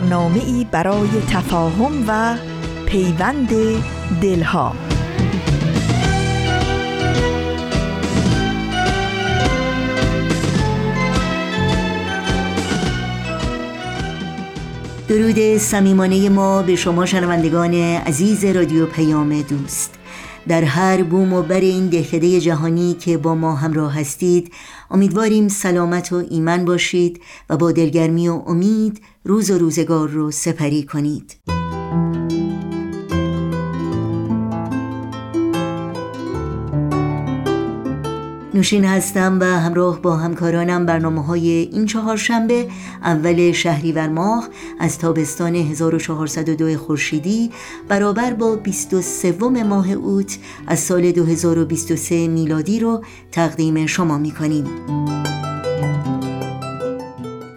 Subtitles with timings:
[0.00, 2.36] برنامه ای برای تفاهم و
[2.86, 3.48] پیوند
[4.22, 4.74] دلها.
[15.08, 19.94] درود صمیمانه ما به شما شنوندگان عزیز رادیو پیام دوست.
[20.48, 24.52] در هر بوم و بر این دهکده جهانی که با ما همراه هستید
[24.90, 30.82] امیدواریم سلامت و ایمن باشید و با دلگرمی و امید روز و روزگار رو سپری
[30.82, 31.36] کنید.
[38.60, 42.68] نوشین هستم و همراه با همکارانم برنامه های این چهار شنبه
[43.02, 44.48] اول شهریور ماه
[44.80, 47.50] از تابستان 1402 خورشیدی
[47.88, 49.32] برابر با 23
[49.64, 54.64] ماه اوت از سال 2023 میلادی رو تقدیم شما می کنیم.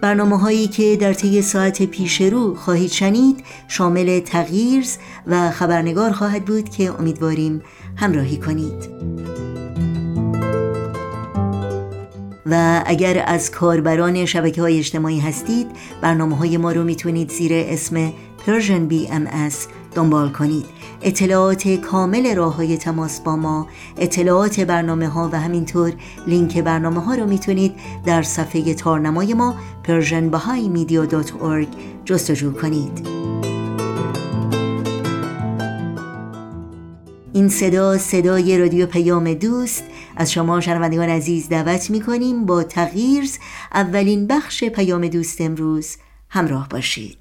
[0.00, 4.96] برنامه هایی که در طی ساعت پیش رو خواهید شنید شامل تغییرز
[5.26, 7.62] و خبرنگار خواهد بود که امیدواریم
[7.96, 9.33] همراهی کنید.
[12.46, 15.66] و اگر از کاربران شبکه های اجتماعی هستید
[16.00, 18.12] برنامه های ما رو می‌تونید زیر اسم
[18.46, 19.54] Persian BMS
[19.94, 20.64] دنبال کنید.
[21.02, 25.92] اطلاعات کامل راه های تماس با ما اطلاعات برنامه ها و همینطور
[26.26, 27.74] لینک برنامه ها رو می‌تونید
[28.06, 31.68] در صفحه تارنمای ما persianbahaimedia.org
[32.04, 33.24] جستجو کنید.
[37.32, 39.84] این صدا صدای رادیو پیام دوست
[40.16, 43.24] از شما شنوندگان عزیز دعوت می کنیم با تغییر
[43.72, 45.96] اولین بخش پیام دوست امروز.
[46.30, 47.18] همراه باشید.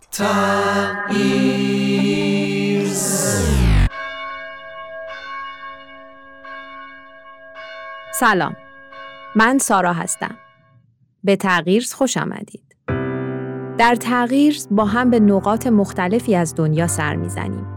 [8.14, 8.56] سلام.
[9.36, 10.36] من سارا هستم.
[11.24, 12.76] به تغییر خوش آمدید.
[13.78, 17.68] در تغییر با هم به نقاط مختلفی از دنیا سر می‌زنیم.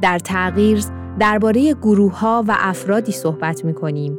[0.00, 0.84] در تغییر
[1.18, 4.18] درباره گروه ها و افرادی صحبت می کنیم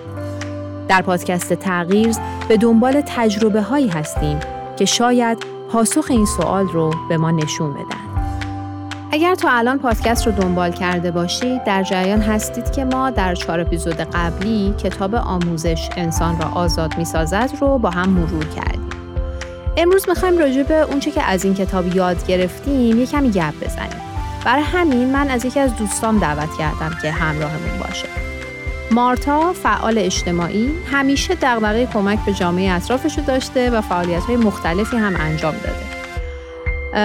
[0.91, 2.15] در پادکست تغییر
[2.47, 4.39] به دنبال تجربه هایی هستیم
[4.77, 5.37] که شاید
[5.69, 8.27] پاسخ این سوال رو به ما نشون بدن.
[9.11, 13.59] اگر تا الان پادکست رو دنبال کرده باشید در جریان هستید که ما در چهار
[13.59, 18.89] اپیزود قبلی کتاب آموزش انسان را آزاد می سازد رو با هم مرور کردیم.
[19.77, 24.01] امروز می‌خوایم راجع به اونچه که از این کتاب یاد گرفتیم یه کمی گپ بزنیم.
[24.45, 28.30] برای همین من از یکی از دوستام دعوت کردم که همراهمون باشه.
[28.91, 34.97] مارتا فعال اجتماعی همیشه دغدغه کمک به جامعه اطرافش رو داشته و فعالیت های مختلفی
[34.97, 36.01] هم انجام داده.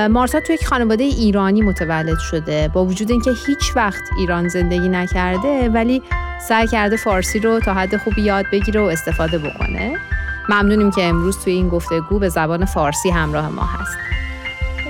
[0.09, 5.69] مارتا توی یک خانواده ایرانی متولد شده با وجود اینکه هیچ وقت ایران زندگی نکرده
[5.69, 6.03] ولی
[6.49, 9.95] سعی کرده فارسی رو تا حد خوبی یاد بگیره و استفاده بکنه.
[10.49, 14.16] ممنونیم که امروز توی این گفتگو به زبان فارسی همراه ما هست.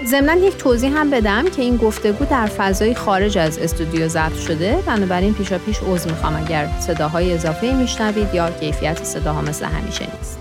[0.07, 4.83] ضمنا یک توضیح هم بدم که این گفتگو در فضای خارج از استودیو ضبط شده.
[4.87, 10.39] بنابراین پیشا پیش عذر می‌خوام اگر صداهای اضافه میشنوید یا کیفیت صداها مثل همیشه نیست.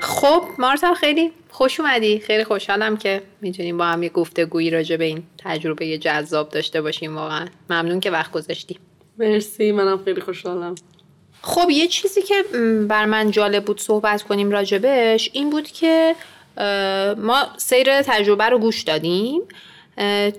[0.00, 2.20] خب مارتا خیلی خوش اومدی.
[2.20, 7.16] خیلی خوشحالم که می‌تونیم با هم یه گفتگویی راجع به این تجربه جذاب داشته باشیم
[7.16, 7.46] واقعا.
[7.70, 8.78] ممنون که وقت گذاشتی.
[9.18, 9.72] مرسی.
[9.72, 10.74] منم خیلی خوشحالم.
[11.42, 12.34] خب یه چیزی که
[12.88, 16.14] بر من جالب بود صحبت کنیم راجبش این بود که
[17.16, 19.42] ما سیر تجربه رو گوش دادیم.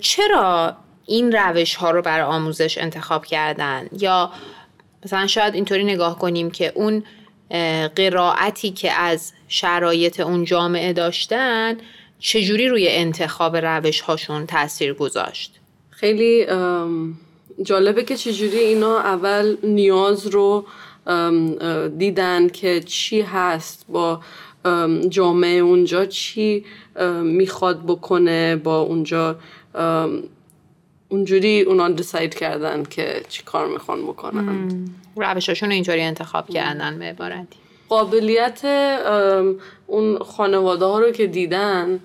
[0.00, 0.76] چرا
[1.06, 4.32] این روش ها رو برای آموزش انتخاب کردن؟ یا
[5.04, 7.04] مثلا شاید اینطوری نگاه کنیم که اون
[7.96, 11.76] قرائتی که از شرایط اون جامعه داشتن
[12.18, 15.60] چجوری روی انتخاب روش هاشون تاثیر گذاشت؟
[15.90, 16.46] خیلی
[17.62, 20.66] جالبه که چجوری اینا اول نیاز رو
[21.98, 24.20] دیدن که چی هست با
[25.08, 26.64] جامعه اونجا چی
[27.22, 29.36] می‌خواد بکنه با اونجا.
[31.08, 34.88] اونجوری اونا دیساید کردن که چی کار می‌خوان بکنن.
[35.16, 37.56] روشاشون اینجوری انتخاب کردن به عبارتی.
[37.88, 38.64] قابلیت
[39.86, 42.00] اون خانواده ها رو که دیدن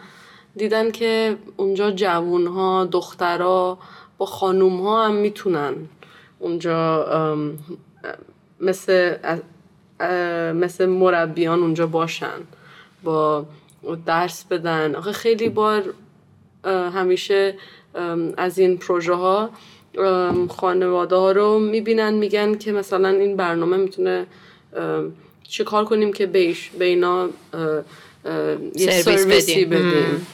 [0.55, 3.77] دیدن که اونجا جوون ها دخترها
[4.17, 5.75] با خانوم ها هم می‌تونن
[6.39, 7.07] اونجا
[8.59, 9.15] مثل
[10.53, 12.39] مثل مربیان اونجا باشن
[13.03, 13.45] با
[14.05, 14.95] درس بدن.
[14.95, 15.83] آخه خیلی بار
[16.65, 17.55] همیشه
[18.37, 19.49] از این پروژه ها
[20.49, 24.25] خانواده ها رو می‌بینن میگن که مثلا این برنامه می‌تونه
[25.43, 27.29] چه کار کنیم که بیش به اینا
[28.75, 30.27] یه سرویسی بدیم.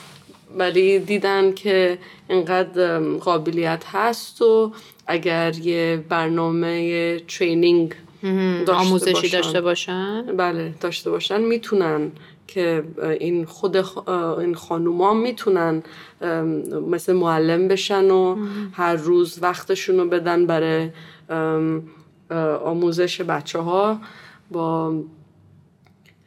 [0.58, 1.98] ولی دیدن که
[2.30, 4.72] اینقدر قابلیت هست و
[5.08, 7.96] اگر یه برنامه ترینینگ
[8.68, 12.12] آموزشی داشته باشن؟ بله داشته باشن می‌تونن
[12.54, 12.84] که
[13.20, 13.78] این خود
[14.40, 15.84] این خانوما می‌تونن
[16.90, 18.38] مثل معلم بشن و
[18.74, 20.90] هر روز وقتشون رو بدن برای
[22.64, 24.02] آموزش بچه ها
[24.52, 24.96] با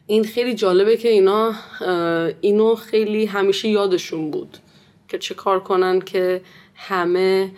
[0.07, 1.53] این خیلی جالبه که اینا
[2.41, 4.59] اینو خیلی همیشه یادشون بود
[5.09, 6.41] که چه کار کنن که
[6.75, 7.51] همه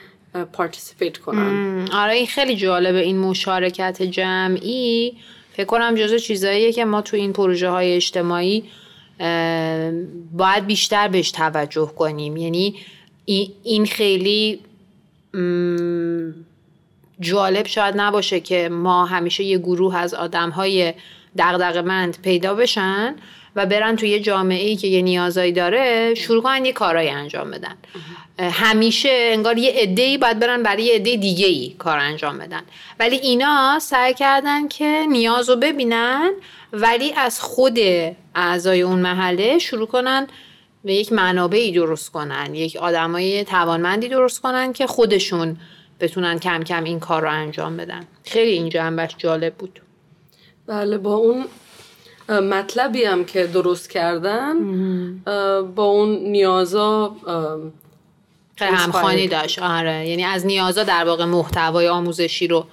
[0.52, 1.88] پارتیسیپیت کنن.
[1.92, 5.16] آره این خیلی جالبه این مشارکت جمعی.
[5.56, 8.64] فکر کنم جزو چیزاییه که ما تو این پروژه های اجتماعی
[10.32, 12.37] باید بیشتر بهش توجه کنیم.
[12.37, 12.75] یعنی
[13.64, 14.61] این خیلی
[17.20, 20.94] جالب شاید نباشه که ما همیشه یه گروه از آدم های
[22.23, 23.14] پیدا بشن.
[23.56, 27.50] و برن توی یه جامعه ای که یه نیازایی داره شروع کنن یه کارایی انجام
[27.50, 27.75] بدن.
[28.38, 32.62] همیشه انگار یه عده ای باید برن برای یه عده دیگه ای کار انجام بدن.
[32.99, 36.31] ولی اینا سعی کردن که نیاز رو ببینن
[36.73, 37.79] ولی از خود
[38.35, 40.26] اعضای اون محله شروع کنن
[40.85, 42.55] به یک منابعی درست کنن.
[42.55, 45.56] یک آدمای توانمندی درست کنن که خودشون
[46.00, 48.06] بتونن کم کم این کار رو انجام بدن.
[48.25, 49.81] خیلی این جنبش جالب بود.
[50.67, 51.44] بله با اون
[52.28, 54.55] مطلبی هم که درست کردن
[55.75, 57.17] با اون نیازا
[58.61, 59.58] همخانی داشت.
[59.58, 60.08] آره.
[60.08, 62.67] یعنی از نیازا در واقع محتوای آموزشی رو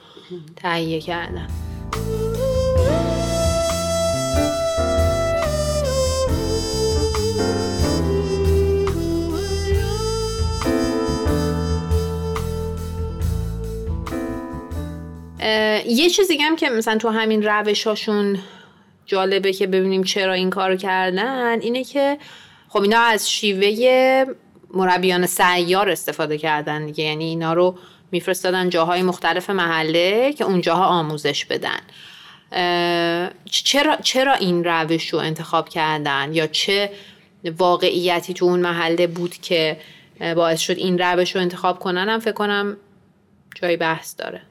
[0.55, 1.47] تهیه کردن.
[15.85, 18.39] یه چیز دیگه هم که مثلا تو همین روشاشون
[19.05, 22.17] جالبه که ببینیم چرا این کار کردن اینه که
[22.69, 24.25] خب اینا از شیوه
[24.73, 27.03] مربیان سیار استفاده کردن دیگه.
[27.03, 27.77] یعنی اینا رو
[28.11, 31.79] میفرستادن جاهای مختلف محله که اونجاها آموزش بدن.
[33.45, 36.91] چرا, چرا این روش رو انتخاب کردن؟ یا چه
[37.57, 39.77] واقعیتی تو اون محله بود که
[40.35, 42.77] باعث شد این روش رو انتخاب کنن؟ هم فکر کنم
[43.55, 44.41] جای بحث داره.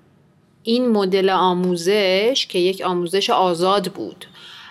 [0.63, 4.27] این مدل آموزش که یک آموزش آزاد بود.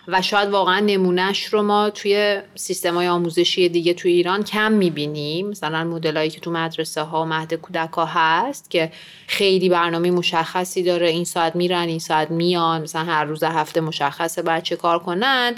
[0.07, 5.48] و شاید واقعا نمونهش رو ما توی سیستم های آموزشی دیگه توی ایران کم می‌بینیم.
[5.48, 8.92] مثلا مدلایی که تو مدرسه ها و مهد کودک ها هست که
[9.28, 11.09] خیلی برنامه مشخصی داره.
[11.09, 12.81] این ساعت میرن این ساعت میان.
[12.81, 15.56] مثلا هر روز هفته مشخصه باید چه کار کنن.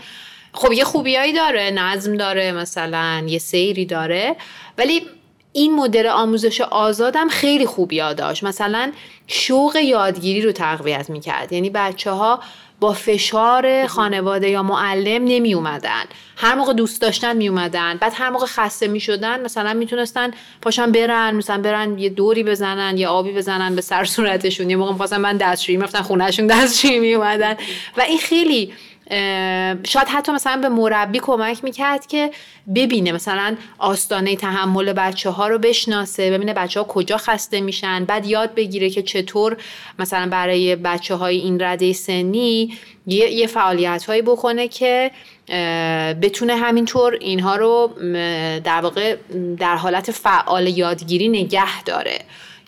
[0.53, 1.71] خب یه خوبیایی داره.
[1.71, 4.35] نظم داره مثلا یه سیری داره.
[4.77, 5.01] ولی
[5.51, 8.43] این مدل آموزش آزادم خیلی خوب یاد داشت.
[8.43, 8.91] مثلا
[9.27, 11.51] شوق یادگیری رو تقویت می‌کرد.
[11.53, 12.39] یعنی بچه ها
[12.83, 16.03] با فشار خانواده یا معلم نمی اومدن
[16.37, 20.91] هر موقع دوست داشتن می اومدن بعد هر موقع خسته می شدن مثلا می‌تونستن پاشن
[20.91, 24.69] برن مثلا برن یه دوری بزنن یه آبی بزنن به سر صورتشون.
[24.69, 27.55] یه موقع می‌خواستن من دستشویی میفتن خونهشون دستشویی می اومدن
[27.97, 28.73] و این خیلی
[29.83, 32.31] شاید حتی مثلا به مربی کمک می‌کرد که
[32.75, 38.25] ببینه مثلا آستانه تحمل بچه ها رو بشناسه ببینه بچه ها کجا خسته میشن بعد
[38.25, 39.57] یاد بگیره که چطور
[39.99, 42.77] مثلا برای بچه های این رده سنی
[43.07, 45.11] یه, فعالیت هایی بکنه که
[46.21, 47.91] بتونه همینطور اینها رو
[48.63, 49.15] در واقع
[49.57, 52.19] در حالت فعال یادگیری نگه داره.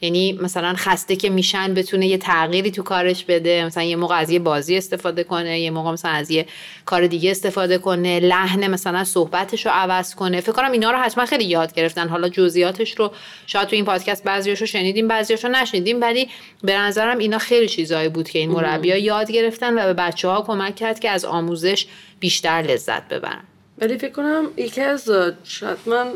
[0.01, 4.29] یعنی مثلا خسته که میشن بتونه یه تغییری تو کارش بده مثلا یه موقع از
[4.29, 6.45] یه بازی استفاده کنه یه موقع مثلا از یه
[6.85, 10.41] کار دیگه استفاده کنه لحن مثلا صحبتش رو عوض کنه.
[10.41, 12.07] فکر کنم اینا رو حتما خیلی یاد گرفتن.
[12.07, 13.11] حالا جزئیاتش رو
[13.47, 16.29] شاید تو این پادکست بعضیاشو رو شنیدیم بعضیاشو رو نشنیدیم ولی
[16.63, 20.41] به نظرم اینا خیلی چیزایی بود که این مربیا یاد گرفتن و به بچه ها
[20.41, 21.85] کمک کرد که از آموزش
[22.19, 23.43] بیشتر لذت ببرن.
[23.77, 25.09] ولی فکر کنم یکی از
[25.43, 26.07] شاید من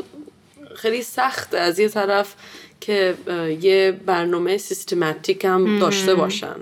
[0.76, 2.34] خیلی سخت از یه طرف
[2.80, 3.14] که
[3.60, 6.56] یه برنامه سیستماتیک هم داشته باشن.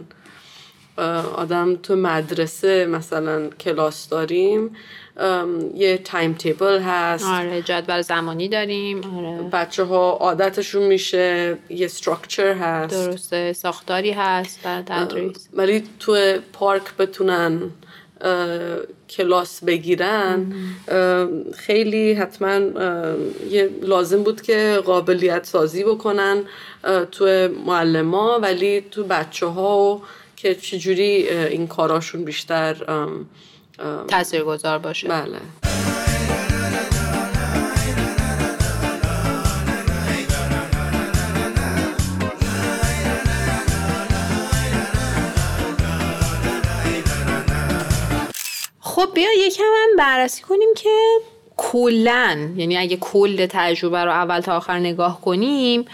[1.36, 4.76] آدم تو مدرسه مثلا کلاس داریم
[5.74, 7.24] یه timetable هست.
[7.24, 9.42] آره جدول زمانی داریم آره.
[9.52, 13.06] بچه ها عادتشون میشه یه structure هست.
[13.06, 17.70] درسته ساختاری هست در تدریس ولی تو پارک بتونن
[19.10, 20.52] کلاس بگیرن
[21.56, 22.60] خیلی حتما
[23.50, 26.42] یه لازم بود که قابلیت سازی بکنن
[27.12, 30.02] تو معلم ولی تو بچه ها
[30.36, 32.76] که چجوری این کاراشون بیشتر
[34.08, 35.08] تأثیر گذار باشه.
[35.08, 35.97] بله.
[48.98, 51.18] خب بیا یکم هم بررسی کنیم که
[51.56, 55.84] کلا یعنی اگه کل تجربه رو اول تا آخر نگاه کنیم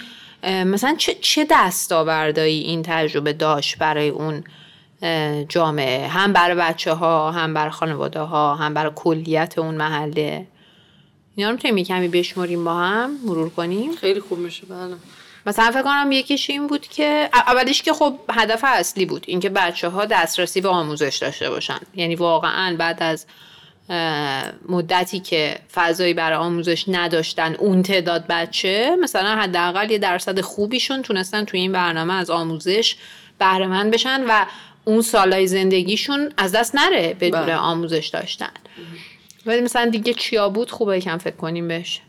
[0.43, 4.45] مثلا چه, چه دستاوردهایی این تجربه داشت برای اون
[5.49, 10.47] جامعه؟ هم برای بچه ها هم برای خانواده ها هم برای کلیت اون محله؟
[11.37, 14.95] اینا رو می‌تونیم کمی بشمریم با هم مرور کنیم؟ خیلی خوب میشه بله.
[15.47, 19.89] مثلا فکر کنم یکیش این بود که اولیش که خب هدف اصلی بود اینکه بچه
[19.89, 21.79] ها دسترسی به آموزش داشته باشن.
[21.95, 23.27] یعنی واقعا بعد از
[24.69, 31.45] مدتی که فضایی برای آموزش نداشتن اون تعداد بچه مثلا حداقل یه درصد خوبیشون تونستن
[31.45, 32.97] توی این برنامه از آموزش
[33.39, 34.47] بهره بشن و
[34.85, 37.57] اون سالای زندگیشون از دست نره بدون بله.
[37.57, 38.51] آموزش داشتن.
[39.47, 42.01] ولی مثلا دیگه چیا بود؟ خوبه کم فکر کنیم بهش.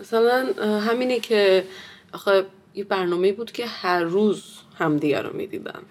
[0.00, 0.46] مثلا
[0.80, 1.64] همینی که
[2.12, 4.44] آخه یه برنامه بود که هر روز
[4.78, 5.82] همدیگه رو می‌دیدن.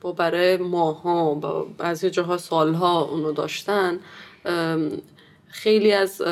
[0.00, 3.98] با برای ماها با بعضی جاها سالها اونو داشتن.
[5.48, 6.22] خیلی از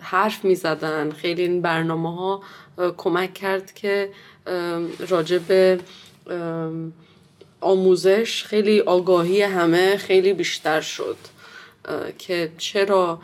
[0.00, 2.42] حرف می زدن خیلی این برنامه ها
[2.96, 4.10] کمک کرد که
[5.08, 5.80] راجع به
[7.60, 11.16] آموزش خیلی آگاهی همه خیلی بیشتر شد.
[12.18, 13.20] که چرا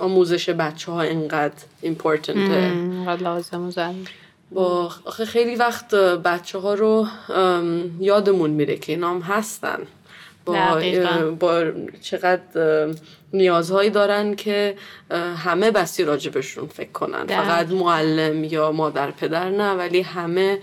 [0.00, 2.72] آموزش بچه ها اینقدر ایمپورتنته
[3.20, 3.70] لازم
[4.52, 4.88] با
[5.26, 7.06] خیلی وقت بچه ها رو
[8.00, 9.78] یادمون میره که اینام هستن.
[10.44, 10.80] با,
[11.40, 11.64] با
[12.00, 12.42] چقدر
[13.32, 14.76] نیازهایی دارن که
[15.36, 17.26] همه بسی راجبشون فکر کنن.
[17.26, 20.58] فقط معلم یا مادر پدر نه ولی همه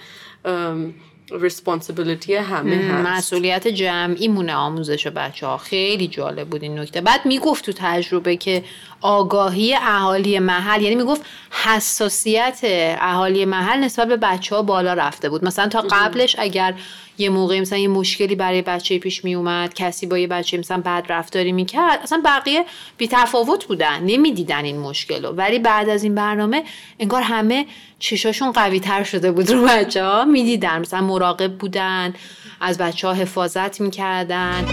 [1.31, 3.07] ریسپانسیبیلیتی همه هست.
[3.07, 5.57] مسئولیت جمعی مونه آموزش بچه ها.
[5.57, 7.01] خیلی جالب بود این نکته.
[7.01, 8.63] بعد می‌گفت تو تجربه که
[9.01, 12.59] آگاهی اهالی محل یعنی می‌گفت حساسیت
[13.01, 15.45] اهالی محل نسبت به بچه ها بالا رفته بود.
[15.45, 16.74] مثلا تا قبلش اگر
[17.19, 20.81] یه موقع مثلا یه مشکلی برای بچه پیش می اومد کسی با یه بچه مثلا
[20.85, 22.65] بد رفتاری می‌کرد اصلا بقیه
[22.97, 26.63] بی تفاوت بودن نمی‌دیدن این مشکل رو ولی بعد از این برنامه
[26.99, 27.65] انگار همه
[27.99, 32.13] چشاشون قوی تر شده بود رو بچه ها می‌دیدن مثلا مراقب بودن
[32.61, 34.65] از بچه ها حفاظت می‌کردن.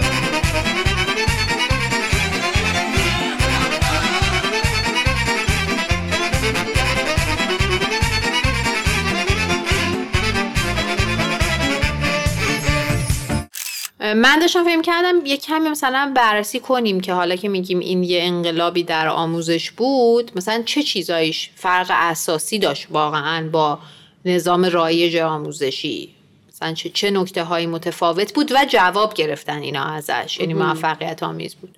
[14.13, 18.23] من داشتم فهم کردم یه کمی مثلا بررسی کنیم که حالا که میگیم این یه
[18.23, 23.79] انقلابی در آموزش بود مثلا چه چیزایش فرق اساسی داشت واقعا با
[24.25, 26.09] نظام رایج آموزشی؟
[26.49, 31.55] مثلا چه, چه نکته هایی متفاوت بود و جواب گرفتن اینا ازش؟ یعنی موفقیت آمیز
[31.55, 31.77] بود.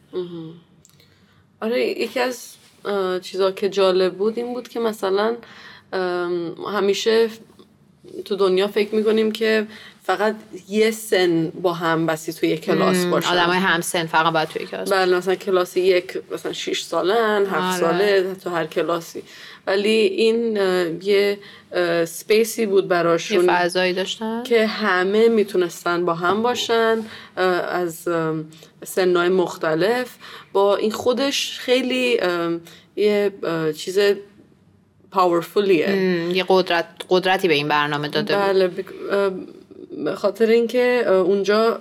[1.61, 2.53] آره یکی از
[3.21, 5.35] چیزا که جالب بود این بود که مثلا
[6.73, 7.29] همیشه
[8.25, 9.67] تو دنیا فکر می‌کنیم که
[10.09, 10.35] فقط
[10.69, 13.29] یه سن با هم بسی توی کلاس باشن.
[13.29, 17.45] آدم های هم سن فقط باید توی کلاس بله مثلا کلاس یک مثلا 6 سالن
[17.45, 17.91] هفت آره.
[17.91, 19.23] ساله تو هر کلاسی.
[19.67, 20.57] ولی این
[21.01, 21.39] یه
[22.05, 26.97] سپیسی بود براشون یه فضایی داشتن؟ که همه می‌تونستن با هم باشن
[27.35, 28.07] از
[28.83, 30.15] سنهای مختلف.
[30.53, 32.19] با این خودش خیلی
[32.95, 33.31] یه
[33.77, 33.99] چیز
[35.11, 35.89] پاورفولیه
[36.33, 38.85] یه قدرت قدرتی به این برنامه داده بله بود.
[40.05, 41.79] به خاطر اینکه اونجا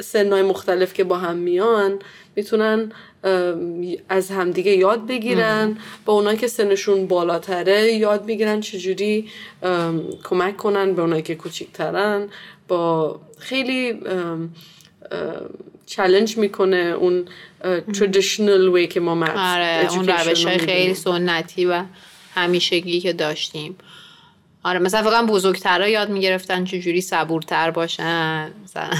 [0.00, 1.98] سنهای مختلف که با هم میان
[2.36, 2.92] می‌تونن
[4.08, 5.76] از همدیگه یاد بگیرن.
[6.04, 9.28] با اونایی که سنشون بالاتره یاد بگیرن چجوری
[10.24, 12.28] کمک کنن به اونایی که کوچیکترن.
[12.68, 14.00] با خیلی
[15.86, 17.24] چالش می‌کنه اون
[17.92, 21.84] traditional way که ما آره اون روش های خیلی سنتی و
[22.34, 23.76] همیشگی که داشتیم.
[24.62, 28.90] آره مثلا فقط بزرگترها یاد می‌گرفتن چجوری صبورتر باشن مثلا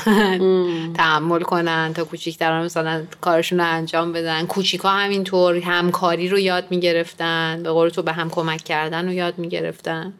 [0.94, 4.46] تحمل کنن تا کوچیکترها مثلا کارشون رو انجام بدن.
[4.46, 9.38] کوچیکا همینطور همکاری رو یاد می‌گرفتن به قول تو به هم کمک کردن رو یاد
[9.38, 10.12] می‌گرفتن.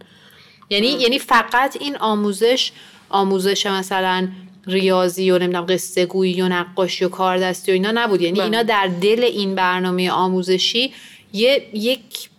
[0.70, 2.72] یعنی یعنی فقط این آموزش
[3.08, 4.28] آموزش مثلا
[4.66, 8.20] ریاضی و نمی‌دونم قصه گویی و نقاشی و کار دستی و اینا نبود.
[8.20, 10.92] یعنی اینا در دل این برنامه آموزشی
[11.32, 12.30] یه یک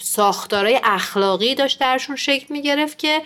[0.00, 3.22] ساختارای اخلاقی داشت درشون شکل می‌گرفت که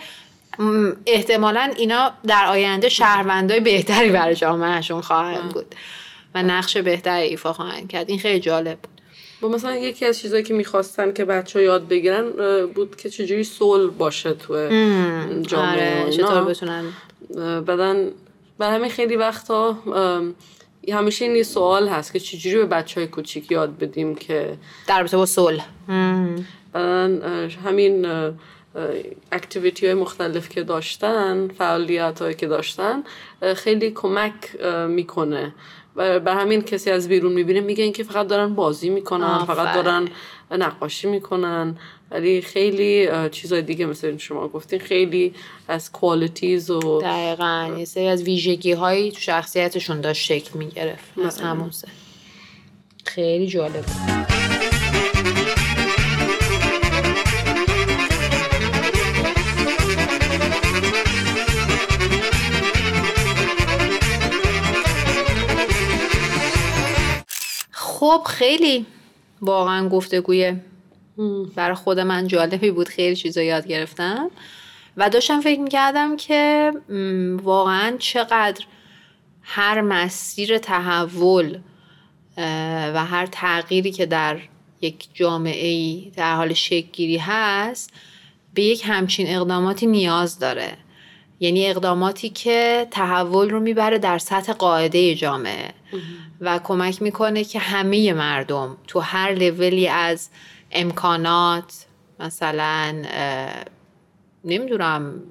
[1.05, 5.75] احتمالا اینا در آینده شهروندای بهتری برای جامعهشون خواهند بود
[6.35, 8.09] و نقش بهتری ایفا خواهند کرد.
[8.09, 9.01] این خیلی جالب بود.
[9.41, 12.31] با مثلا یکی از چیزایی که می‌خواستن که بچه ها یاد بگیرن
[12.75, 14.53] بود که چجوری سول باشه تو
[15.41, 16.83] جامعه آره، چطور بتونن؟
[17.67, 18.11] بدن
[18.57, 19.77] برای همین خیلی وقتا
[20.91, 24.99] همیشه این یه سوال هست که چجوری به بچه های کوچیک یاد بدیم که در
[24.99, 25.65] رابطه با صلح؟
[27.65, 28.05] همین
[29.31, 33.03] اکتیویتی های مختلف که داشتن فعالیت هایی که داشتن
[33.55, 34.33] خیلی کمک
[34.87, 35.55] می‌کنه.
[35.95, 40.07] بر همین کسی از بیرون می‌بینه میگه اینکه فقط دارن بازی می‌کنن فقط دارن
[40.51, 41.77] نقاشی می‌کنن.
[42.11, 45.33] ولی خیلی چیزای دیگه مثل شما گفتین خیلی
[45.67, 47.75] از کوالیتیز و دقیقا.
[47.77, 51.19] یه سری از ویژگی هایی تو شخصیتشون داشت شکل می‌گرفت.
[51.25, 51.87] از همون سه.
[53.05, 53.85] خیلی جالب.
[67.71, 68.85] خب خیلی.
[69.43, 70.55] واقعا گفتگوی
[71.55, 74.31] برای خود من جالبی بود خیلی چیزا یاد گرفتم.
[74.97, 76.71] و داشتم فکر می‌کردم که
[77.43, 78.65] واقعا چقدر
[79.41, 81.59] هر مسیر تحول
[82.93, 84.39] و هر تغییری که در
[84.81, 87.93] یک جامعه ای در حال شکل هست
[88.53, 90.77] به یک همچین اقداماتی نیاز داره.
[91.39, 95.73] یعنی اقداماتی که تحول رو می‌بره در سطح قاعده جامعه.
[96.41, 100.29] و کمک می‌کنه که همه مردم تو هر لولی از
[100.71, 101.85] امکانات
[102.19, 103.03] مثلا
[104.43, 105.23] نمی‌دونم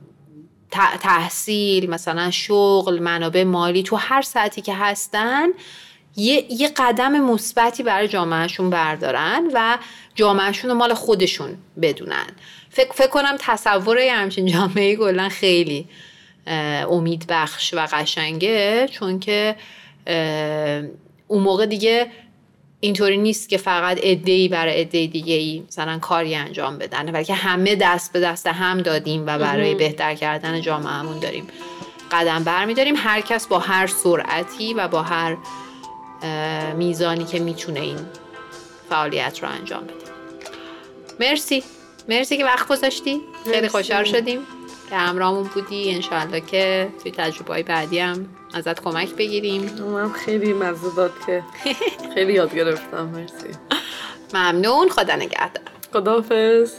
[1.01, 5.49] تحصیل مثلا شغل منابع مالی تو هر سطحی که هستن
[6.17, 9.79] یه, یه قدم مثبتی برای جامعهشون بردارن و
[10.15, 12.27] جامعهشون رو مال خودشون بدونن.
[12.71, 15.89] فکر, فکر کنم تصور همچین جامعه گلن خیلی
[16.91, 19.57] امید بخش و قشنگه چون که
[21.29, 22.07] اون موقع دیگه
[22.81, 27.13] اینطوری نیست که فقط ای برای عده دیگه ای مثلا کاری انجام بدن.
[27.13, 31.47] بلکه همه دست به دست هم دادیم و برای بهتر کردن جامعهمون داریم
[32.13, 32.95] قدم برمیداریم.
[32.97, 35.37] هر کس با هر سرعتی و با هر
[36.77, 37.99] میزانی که می‌تونه این
[38.89, 39.95] فعالیت رو انجام بده.
[41.21, 41.65] مرسی.
[42.09, 43.21] مرسی که وقت گذاشتی.
[43.45, 44.39] خیلی خوشحال شدیم.
[44.93, 49.63] که همراهمون بودی انشالله که توی تجربه های بعدی هم ازت کمک بگیریم.
[49.93, 51.43] من خیلی مزه داد که
[52.15, 53.59] خیلی یاد گرفتم مرسی.
[54.35, 55.65] ممنون خدا نگهدار.
[55.93, 56.73] خداحافظ.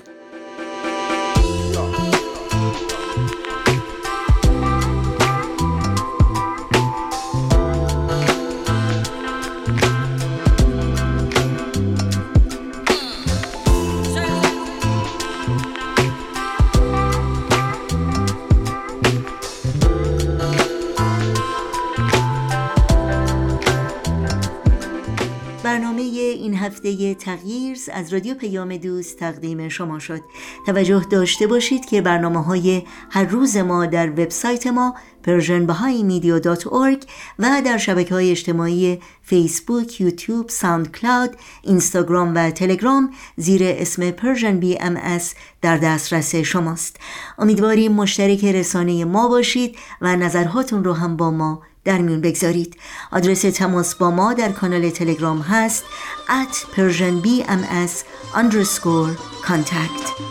[26.63, 30.21] هفته تغییرز از رادیو پیام دوست تقدیم شما شد.
[30.65, 37.05] توجه داشته باشید که برنامه های هر روز ما در وبسایت ما persianbahaimedia.org
[37.39, 45.19] و در شبکه های اجتماعی فیسبوک، یوتیوب، ساوند کلاود، اینستاگرام و تلگرام زیر اسم PersianBM
[45.61, 46.97] در دسترس شماست.
[47.37, 52.75] امیدواریم مشترک رسانه ما باشید و نظرهاتون رو هم با ما در میون بگذارید.
[53.11, 55.83] آدرس تماس با ما در کانال تلگرام هست
[56.29, 58.03] at persianbms
[58.35, 59.17] underscore
[59.47, 60.23] contact.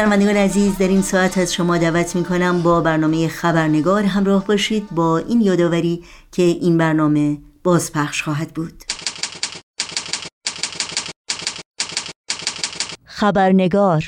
[0.00, 4.90] شنوندگان عزیز در این ساعت از شما دعوت می کنم با برنامه خبرنگار همراه باشید
[4.90, 8.72] با این یادآوری که این برنامه بازپخش خواهد بود.
[13.04, 14.04] خبرنگار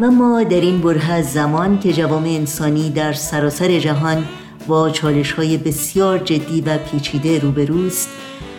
[0.00, 4.28] و ما در این بره زمان که جوام انسانی در سراسر جهان
[4.68, 8.08] با چالش های بسیار جدی و پیچیده روبروست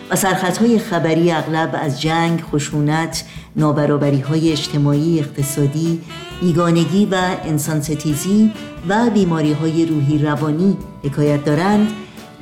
[0.09, 3.23] و سرخط خبری اغلب از جنگ، خشونت،
[3.55, 6.01] نابرابری های اجتماعی، اقتصادی،
[6.41, 7.15] بیگانگی و
[7.45, 8.53] انسان ستیزی
[8.89, 11.87] و بیماری های روحی روانی حکایت دارند.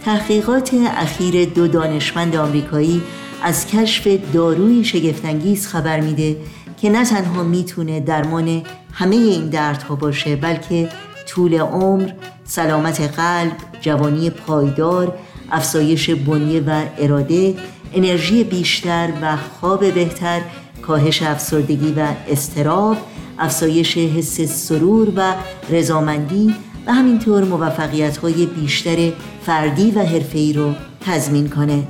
[0.06, 3.02] تحقیقات اخیر دو دانشمند آمریکایی
[3.44, 6.38] از کشف داروی شگفتانگیز خبر میده
[6.82, 10.90] که نه تنها می‌تونه درمان همه این دردها باشه بلکه
[11.28, 12.10] طول عمر،
[12.44, 15.18] سلامت قلب، جوانی پایدار،
[15.56, 17.56] افزایش بنیه و اراده،
[17.94, 20.42] انرژی بیشتر و خواب بهتر،
[20.82, 22.98] کاهش افسردگی و استراب،
[23.40, 25.34] افزایش حس سرور و
[25.70, 26.56] رضامندی
[26.88, 29.12] و همینطور موفقیت های بیشتر
[29.46, 30.74] فردی و حرفه‌ای رو
[31.06, 31.84] تضمین کنه.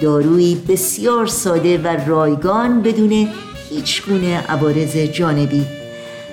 [0.00, 3.28] دارویی بسیار ساده و رایگان بدون
[3.70, 5.64] هیچ گونه عوارض جانبی.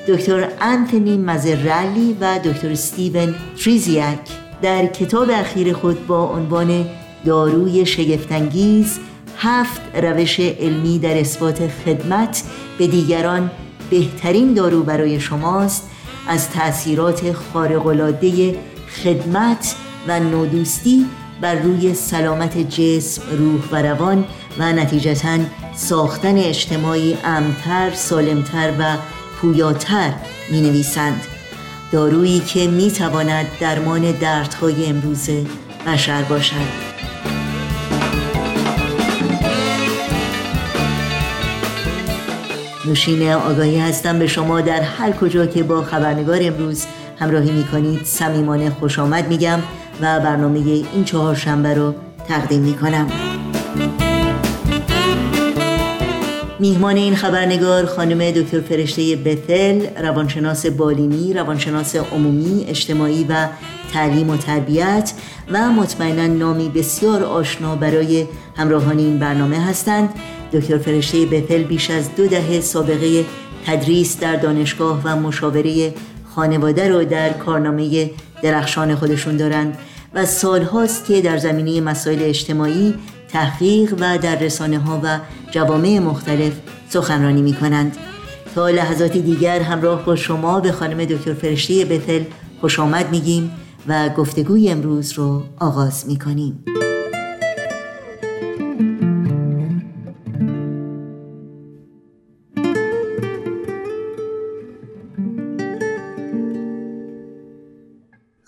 [0.08, 6.86] دکتر انتونی مزرالی و دکتر استیون تریزیک در کتاب اخیر خود با عنوان
[7.26, 9.00] داروی شگفتانگیز
[9.38, 12.44] هفت روش علمی در اثبات خدمت
[12.78, 13.52] به دیگران
[13.90, 15.90] بهترین دارو برای شماست.
[16.28, 18.56] از تأثیرات خارق‌العاده
[19.04, 19.76] خدمت
[20.08, 21.06] و نودوستی
[21.42, 24.26] بر روی سلامت جسم، روح و روان
[24.60, 25.38] و نتیجتا
[25.76, 28.98] ساختن اجتماعی امتر، سالمتر و
[29.42, 30.14] پویاتر
[30.52, 31.22] می نویسند
[31.92, 35.30] دارویی که می تواند درمان دردهای امروز
[35.88, 36.92] بشر باشد.
[42.86, 46.86] نوشین آگاهی هستم به شما در هر کجا که با خبرنگار امروز
[47.20, 49.60] همراهی می کنید سمیمانه خوش آمد میگم
[50.02, 51.96] و برنامه این چهار شنبه رو
[52.28, 53.08] تقدیم می کنم
[56.62, 63.48] میهمان این خبرنگار خانم دکتر فرشته بتل روانشناس بالینی روانشناس عمومی اجتماعی و
[63.94, 65.14] تعلیم و تربیت
[65.52, 70.10] و مطمئنا نامی بسیار آشنا برای همراهان این برنامه هستند.
[70.54, 73.26] دکتر فرشته بتل بیش از دو دهه سابقه
[73.66, 75.94] تدریس در دانشگاه و مشاوره
[76.36, 78.10] خانواده رو در کارنامه
[78.44, 79.78] درخشان خودشون دارند
[80.14, 82.94] و سالهاست که در زمینه مسائل اجتماعی
[83.34, 85.20] تحقیق و در رسانه ها و
[85.52, 86.54] جوامع مختلف
[86.90, 87.98] سخنرانی می کنند
[88.56, 92.24] تا لحظاتی دیگر همراه با شما به خانم دکتر فرشته بتل
[92.62, 93.52] خوش آمد میگیم
[93.88, 96.64] و گفتگوی امروز رو آغاز می کنیم.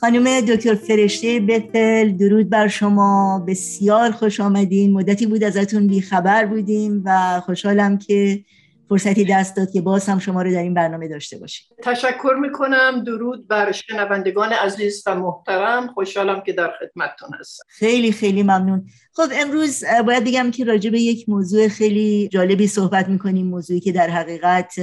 [0.03, 3.45] خانم دکتر فرشته بتل درود بر شما.
[3.47, 4.93] بسیار خوش آمدین.
[4.93, 8.43] مدتی بود ازتون بیخبر بودیم و خوشحالم که
[8.89, 11.67] فرصتی دست داد که باز هم شما رو در این برنامه داشته باشیم.
[11.83, 13.03] تشکر می‌کنم.
[13.03, 15.87] درود بر شنوندگان عزیز و محترم.
[15.87, 17.63] خوشحالم که در خدمتتون هستم.
[17.67, 18.85] خیلی خیلی ممنون.
[19.13, 23.47] خب امروز باید بگم که راجع به یک موضوع خیلی جالبی صحبت می‌کنیم.
[23.47, 24.73] موضوعی که در حقیقت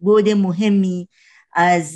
[0.00, 1.08] بود مهمی
[1.52, 1.92] از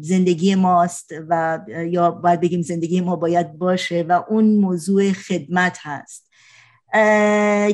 [0.00, 6.26] زندگی ماست و یا باید بگیم زندگی ما باید باشه و اون موضوع خدمت هست.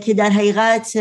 [0.03, 0.97] که در حقیقت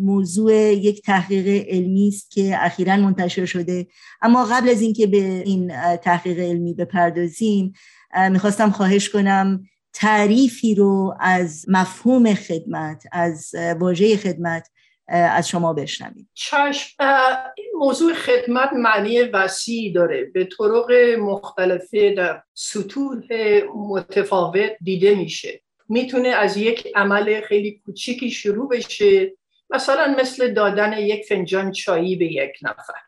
[0.00, 3.86] موضوع یک تحقیق علمی است که اخیرا منتشر شده.
[4.22, 7.72] اما قبل از اینکه به این تحقیق علمی بپردازیم
[8.30, 14.68] می‌خواستم خواهش کنم تعریفی رو از مفهوم خدمت از واژه خدمت
[15.10, 16.30] از شما بشنویم.
[16.34, 16.96] چشم
[17.56, 20.24] این موضوع خدمت معنی وسیعی داره.
[20.24, 23.20] به طرق مختلفه در سطوح
[23.74, 25.60] متفاوت دیده میشه.
[25.88, 29.32] می‌تونه از یک عمل خیلی کوچیکی شروع بشه.
[29.70, 33.00] مثلا مثل دادن یک فنجان چایی به یک نفر.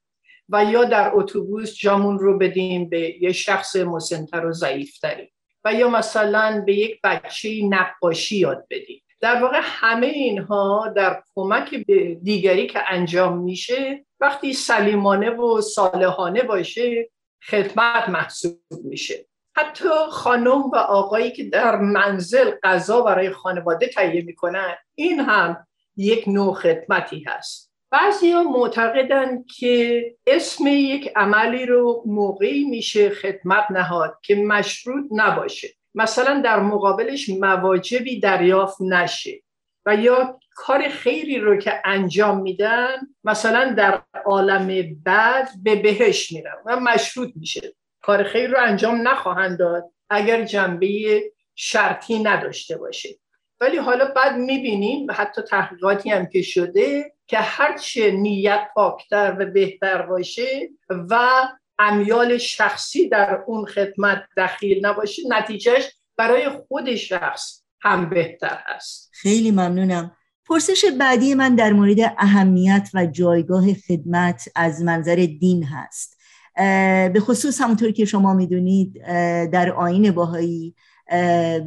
[0.49, 5.33] و یا در اتوبوس جامون رو بدیم به یک شخص مسنتر و ضعیفتری.
[5.65, 9.03] و یا مثلا به یک بچه نقاشی یاد بدیم.
[9.23, 16.43] در واقع همه اینها در کمک به دیگری که انجام میشه وقتی سلیمانه و صالحانه
[16.43, 17.11] باشه
[17.51, 19.27] خدمت محسوب میشه.
[19.57, 26.29] حتی خانم و آقایی که در منزل غذا برای خانواده تهیه می‌کنن این هم یک
[26.29, 27.73] نوع خدمتی هست.
[27.91, 35.69] بعضی ها معتقدن که اسم یک عملی رو موقعی میشه خدمت نهاد که مشروط نباشه.
[35.95, 39.43] مثلا در مقابلش مواجبی دریافت نشه
[39.87, 46.57] و یا کار خیری رو که انجام میدن مثلا در عالم بعد به بهش میرن
[46.67, 47.75] و مشروط میشه.
[48.01, 51.23] کار خیر رو انجام نخواهند داد اگر جنبه
[51.55, 53.09] شرطی نداشته باشه.
[53.61, 60.03] ولی حالا بعد می‌بینیم حتی تحقیقاتی هم که شده که هرچه نیت پاکتر و بهتر
[60.03, 61.19] باشه و
[61.79, 69.11] امیال شخصی در اون خدمت دخیل نباشه نتیجهش برای خود شخص هم بهتر هست.
[69.13, 70.17] خیلی ممنونم.
[70.49, 76.19] پرسش بعدی من در مورد اهمیت و جایگاه خدمت از منظر دین هست.
[77.13, 79.03] به خصوص همونطور که شما می‌دونید
[79.51, 80.75] در آین باهایی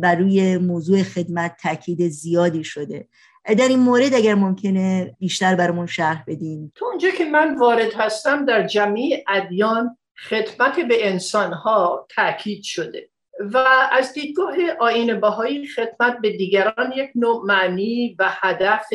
[0.01, 3.07] بر روی موضوع خدمت تاکید زیادی شده.
[3.53, 6.71] در این مورد اگر ممکنه بیشتر برامون شرح بدین.
[6.75, 9.97] تو اونجا که من وارد هستم در جمعی ادیان
[10.29, 13.57] خدمت به انسانها تاکید شده و
[13.91, 18.89] از دیدگاه آین بهایی خدمت به دیگران یک نوع معنی و هدف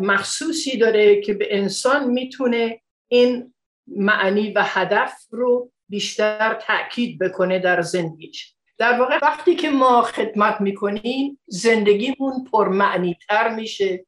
[0.00, 3.54] مخصوصی داره که به انسان می‌تونه این
[3.86, 8.51] معنی و هدف رو بیشتر تاکید بکنه در زندگیش.
[8.78, 14.06] در واقع وقتی که ما خدمت می‌کنیم زندگیمون پرمعنی تر میشه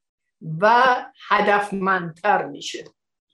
[0.61, 0.96] و
[1.29, 2.85] هدفمندتر میشه.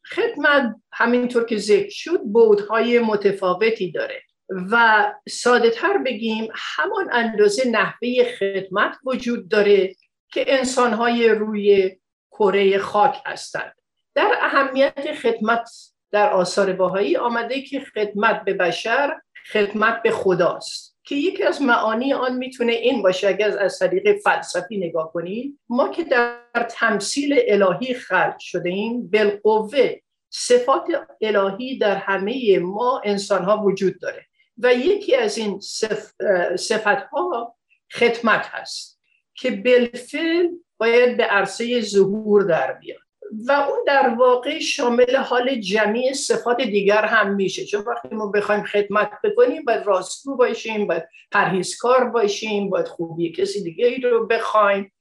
[0.04, 4.22] خدمت همینطور که ذکر شد بودهای متفاوتی داره
[4.70, 9.94] و ساده تر بگیم همان اندازه نحوه خدمت وجود داره
[10.32, 11.96] که انسانهای روی
[12.30, 13.74] کره خاک هستند.
[14.14, 15.70] در اهمیت خدمت
[16.10, 19.20] در آثار باهایی آمده که خدمت به بشر
[19.52, 20.89] خدمت به خداست.
[21.04, 25.88] که یکی از معانی آن می‌تونه این باشه اگر از طریق فلسفی نگاه کنیم ما
[25.88, 29.94] که در تمثیل الهی خلق شده ایم بالقوه
[30.30, 30.84] صفات
[31.20, 34.26] الهی در همه ما انسان ها وجود داره
[34.58, 35.60] و یکی از این
[36.56, 37.56] صفت ها
[37.92, 39.00] خدمت هست
[39.34, 43.09] که بالفعل باید به عرصه ظهور در بیاد.
[43.46, 47.64] و اون در واقع شامل حال جمعی صفات دیگر هم میشه.
[47.64, 53.62] چون وقتی ما بخوایم خدمت بکنیم باید راستگو باشیم باید پرهیزکار باشیم باید خوبی کسی
[53.62, 54.92] دیگه ای رو بخوایم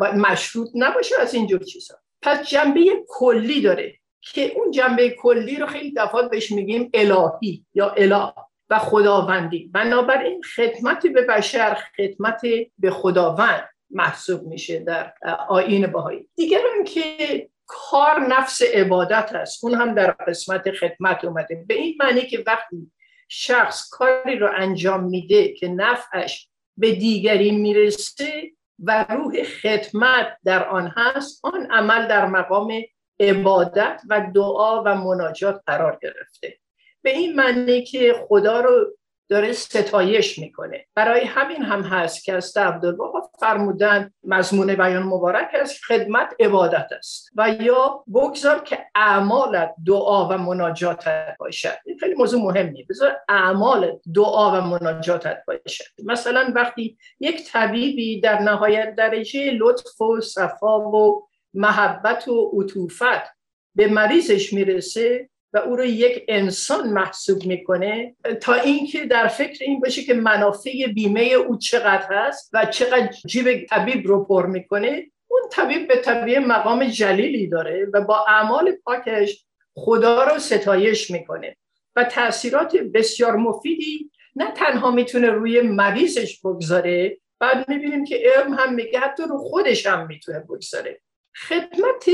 [0.00, 1.94] باید مشروط نباشه از اینجور چیزا.
[2.22, 3.94] پس جنبه کلی داره
[4.32, 8.32] که اون جنبه کلی رو خیلی دفعات بهش میگیم الهی یا اله
[8.70, 9.70] و خداوندی.
[9.72, 12.40] بنابراین خدمت به بشر خدمت
[12.78, 15.12] به خداوند محسوب میشه در
[15.48, 19.64] آین باهایی دیگر که کار نفس عبادت است.
[19.64, 21.64] اون هم در قسمت خدمت اومده.
[21.68, 22.92] به این معنی که وقتی
[23.28, 30.92] شخص کاری رو انجام میده که نفعش به دیگری می‌رسه و روح خدمت در آن
[30.96, 32.72] هست آن عمل در مقام
[33.20, 36.58] عبادت و دعا و مناجات قرار گرفته.
[37.02, 38.96] به این معنی که خدا رو
[39.28, 40.86] داره ستایش می‌کنه.
[40.94, 47.30] برای همین هم هست که از عبدالبها فرمودن مضمون بیان مبارک است خدمت عبادت است.
[47.36, 51.74] و یا بگذار که اعمال دعا و مناجاتت باشد.
[51.86, 55.84] این خیلی موضوع مهمی بذار اعمال دعا و مناجاتت باشد.
[56.04, 63.34] مثلا وقتی یک طبیبی در نهایت درجه لطف و صفا و محبت و عطوفت
[63.74, 69.80] به مریضش می‌رسه و او رو یک انسان محسوب می‌کنه تا اینکه در فکر این
[69.80, 75.10] باشه که منافع بیمه او چقدر هست و چقدر جیب طبیب رو پر می‌کنه.
[75.28, 81.56] اون طبیب به طبیع مقام جلیلی داره و با اعمال پاکش خدا رو ستایش می‌کنه
[81.96, 88.74] و تاثیرات بسیار مفیدی نه تنها می‌تونه روی مریضش بگذاره بعد می‌بینیم که علم هم
[88.74, 91.00] میگه حتی رو خودش هم می‌تونه بگذاره.
[91.48, 92.04] خدمت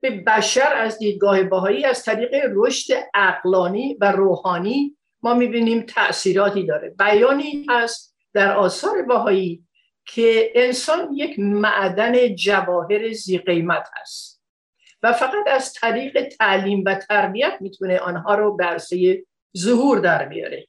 [0.00, 6.94] به بشر از دیدگاه باهایی از طریق رشد اقلانی و روحانی ما می‌بینیم تأثیراتی داره.
[6.98, 9.64] بیانی هست در آثار باهایی
[10.06, 14.42] که انسان یک معدن جواهر زی قیمت هست
[15.02, 19.24] و فقط از طریق تعلیم و تربیت می‌تونه آنها رو برسه
[19.58, 20.66] ظهور در بیاره.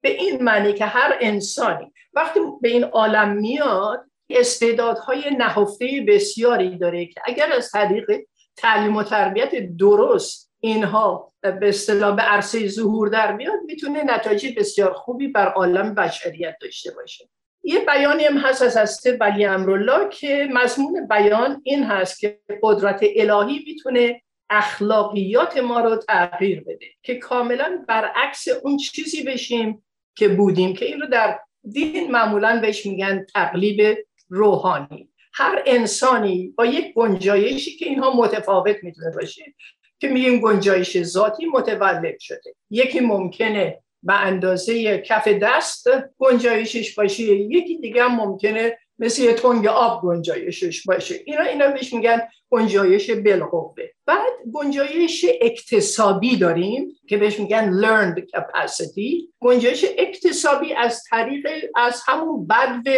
[0.00, 7.06] به این معنی که هر انسانی وقتی به این عالم میاد استعدادهای نهفته بسیاری داره
[7.06, 8.10] که اگر از طریق
[8.56, 14.92] تعلیم و تربیت درست اینها به اصطلاح به عرصه ظهور در میاد می‌تونه نتایج بسیار
[14.92, 17.28] خوبی بر عالم بشریت داشته باشه.
[17.62, 23.00] یه بیانی هم هست از هسته ولی امرالله که مضمون بیان این هست که قدرت
[23.16, 29.84] الهی می‌تونه اخلاقیات ما رو تغییر بده که کاملا برعکس اون چیزی بشیم
[30.16, 31.40] که بودیم که این رو در
[31.72, 35.13] دین معمولا بهش میگن تقلیب روحانی.
[35.34, 39.54] هر انسانی با یک گنجایشی که اینها متفاوت می‌تونه باشه
[40.00, 42.54] که میگیم گنجایش ذاتی متولد شده.
[42.70, 45.86] یکی ممکنه به اندازه کف دست
[46.18, 51.14] گنجایشش باشه یکی دیگه هم ممکنه مثل یه تنگ آب گنجایشش باشه.
[51.24, 53.84] اینا اینا بهش میگن گنجایش بالقوه.
[54.06, 59.28] بعد گنجایش اکتسابی داریم که بهش میگن learned capacity.
[59.40, 62.90] گنجایش اکتسابی از طریق از همون بدو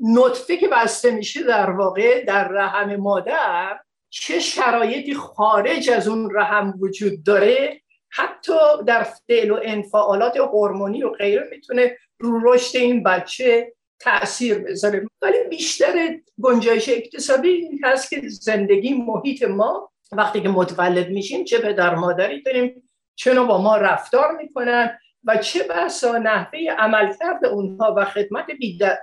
[0.00, 3.78] نطفه که بسته میشه در واقع در رحم مادر
[4.10, 8.52] چه شرایطی خارج از اون رحم وجود داره حتی
[8.86, 15.06] در فعل و انفعالات هورمونی و غیره می‌تونه رو رشد این بچه تاثیر بذاره.
[15.22, 21.58] ولی بیشتر گنجایش اقتصادی این هست که زندگی محیط ما وقتی که متولد میشیم چه
[21.58, 22.82] پدر مادری داریم
[23.14, 28.46] چه با ما رفتار می‌کنن و چه بسا نحوه عملکرد اونها و خدمت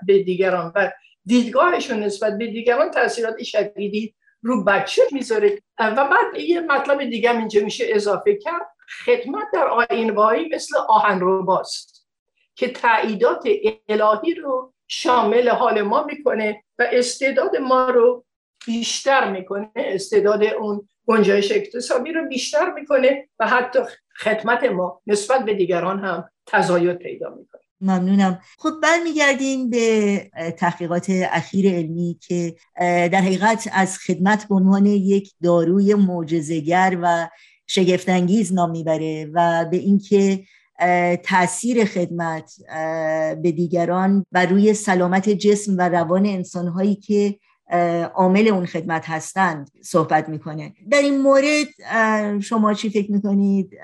[0.05, 0.91] به دیگران و
[1.25, 5.61] دیدگاهشون نسبت به دیگران تاثیرات شدیدی رو بچه می‌ذاره.
[5.79, 8.67] و بعد یه مطلب دیگه اینجا میشه اضافه کرد.
[9.05, 10.11] خدمت در آین
[10.53, 12.07] مثل آهن رو باست
[12.55, 13.47] که تعییدات
[13.89, 18.25] الهی رو شامل حال ما می‌کنه و استعداد ما رو
[18.65, 19.69] بیشتر می‌کنه.
[19.75, 23.79] استعداد اون گنجایش اقتصادی رو بیشتر می‌کنه و حتی
[24.17, 27.61] خدمت ما نسبت به دیگران هم تزاید پیدا می‌کنه.
[27.81, 28.39] ممنونم.
[28.57, 35.95] خب برمیگردیم به تحقیقات اخیر علمی که در حقیقت از خدمت به عنوان یک داروی
[35.95, 37.29] معجزه‌گر و
[37.67, 40.43] شگفتانگیز نام می‌بره و به اینکه
[41.23, 42.53] تاثیر خدمت
[43.41, 47.39] به دیگران و روی سلامت جسم و روان انسانهایی که
[48.15, 50.73] عامل اون خدمت هستند صحبت می‌کنه.
[50.91, 51.67] در این مورد
[52.41, 53.77] شما چی فکر می‌کنید؟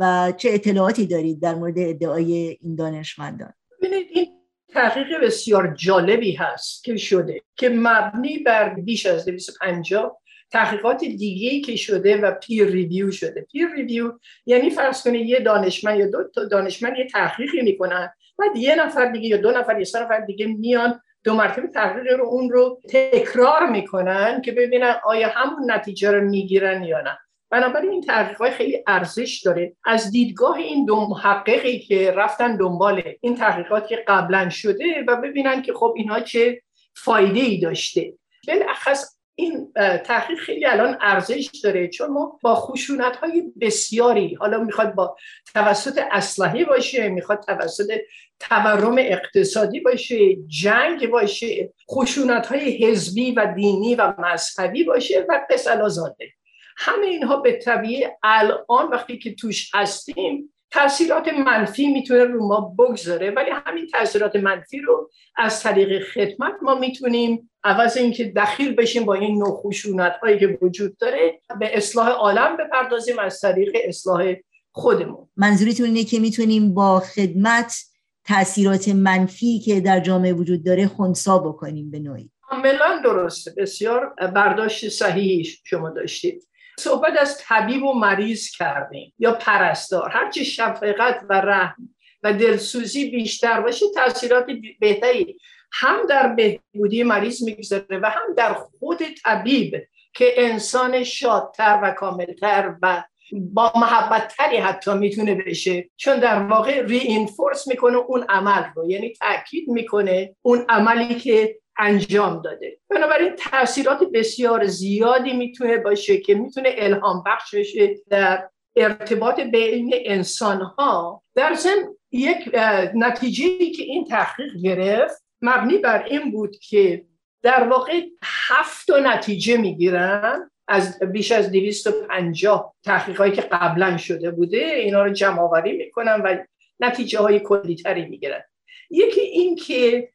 [0.00, 4.26] و چه اطلاعاتی دارید در مورد ادعای این دانشمندان؟ ببینید این
[4.68, 11.76] تحقیق بسیار جالبی هست که شده که مبنی بر بیش از 250 تحقیقات دیگه که
[11.76, 13.46] شده و peer review شده.
[13.52, 14.12] peer review
[14.46, 19.06] یعنی فرض کنید یه دانشمند یا دو تا دانشمند یه تحقیقی می‌کنن بعد یه نفر
[19.06, 22.80] دیگه یا دو نفر یا سه نفر دیگه میان دو مرتبه تحقیق رو اون رو
[22.88, 27.18] تکرار می‌کنن که ببینن آیا همون نتیجه رو می‌گیرن یا نه.
[27.50, 29.76] بنابراین این تحقیق خیلی ارزش داره.
[29.84, 35.62] از دیدگاه این دو محققی که رفتن دنبال این تحقیقات که قبلا شده و ببینن
[35.62, 36.62] که خب اینها چه
[36.96, 38.12] فایده ای داشته.
[38.48, 39.72] بالاخص این
[40.04, 45.16] تحقیق خیلی الان ارزش داره چون ما با خشونت های بسیاری حالا می‌خواد با
[45.54, 48.00] توسط اسلحه باشه می‌خواد توسط
[48.40, 55.88] تورم اقتصادی باشه جنگ باشه خشونت های حزبی و دینی و مذهبی باشه و قصلا
[55.88, 56.32] زاده
[56.76, 63.30] همه اینها به طبیعه الان وقتی که توش هستیم تاثیرات منفی می‌تونه رو ما بگذاره
[63.30, 69.14] ولی همین تاثیرات منفی رو از طریق خدمت ما می‌تونیم عوض اینکه دخیل بشیم با
[69.14, 74.34] این نوع خشونت هایی که وجود داره به اصلاح عالم بپردازیم از طریق اصلاح
[74.72, 75.28] خودمون.
[75.36, 77.76] منظورتون اینه که می‌تونیم با خدمت
[78.24, 83.54] تاثیرات منفی که در جامعه وجود داره خونسا بکنیم به نوعی؟ کاملا درسته.
[83.56, 86.48] بسیار برداشت صحیحی شما داشتید.
[86.78, 90.10] صحبت از طبیب و مریض کردیم یا پرستار.
[90.10, 91.88] هرچی شفقت و رحم
[92.22, 94.46] و دلسوزی بیشتر باشه تاثیرات
[94.80, 95.38] بهتری.
[95.72, 102.74] هم در بهبودی مریض می‌گذاره و هم در خود طبیب که انسان شادتر و کاملتر
[102.82, 105.90] و با محبت تری حتی می‌تونه بشه.
[105.96, 108.90] چون در واقع ری اینفورس می‌کنه اون عمل رو.
[108.90, 112.78] یعنی تاکید می‌کنه اون عملی که انجام داده.
[112.90, 120.60] بنابراین تاثیرات بسیار زیادی می‌تونه باشه که می‌تونه الهام بخش بشه در ارتباط بین انسان
[120.60, 122.50] ها در ضمن یک
[122.94, 127.04] نتیجه که این تحقیق گرفت مبنی بر این بود که
[127.42, 130.50] در واقع هفت نتیجه می‌گیرن.
[130.72, 136.36] از بیش از 250 تحقیقاتی که قبلا شده بوده اینا رو جمع آوری می‌کنن و
[136.80, 138.42] نتیجه های کلی تری می‌گیرن.
[138.90, 140.08] یکی این که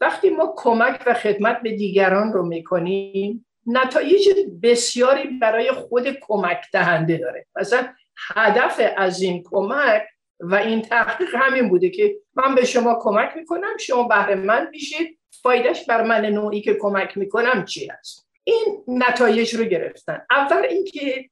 [0.00, 4.28] وقتی ما کمک و خدمت به دیگران رو می‌کنیم نتایج
[4.62, 7.46] بسیاری برای خود کمک دهنده داره.
[7.56, 7.88] مثلا
[8.34, 10.02] هدف از این کمک
[10.40, 15.18] و این تحقیق همین بوده که من به شما کمک می‌کنم شما بهره من میشید.
[15.42, 20.26] فایدهش بر من نوعی که کمک می‌کنم چی هست؟ این نتایج رو گرفتن.
[20.30, 21.30] اول اینکه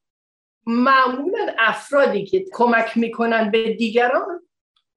[0.67, 4.43] معمولا افرادی که کمک می‌کنن به دیگران